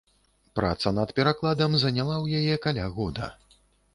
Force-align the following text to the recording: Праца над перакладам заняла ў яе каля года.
Праца 0.59 0.93
над 0.99 1.11
перакладам 1.19 1.77
заняла 1.83 2.15
ў 2.23 2.41
яе 2.41 2.55
каля 2.65 2.87
года. 2.99 3.29